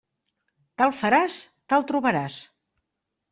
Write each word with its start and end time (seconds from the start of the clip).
Tal 0.81 0.95
faràs, 0.99 1.37
tal 1.75 1.85
trobaràs. 1.93 2.39